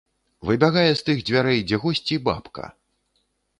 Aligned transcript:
Выбягае 0.49 0.91
з 1.01 1.05
тых 1.09 1.21
дзвярэй, 1.27 1.61
дзе 1.69 1.81
госці, 1.85 2.19
бабка. 2.31 2.65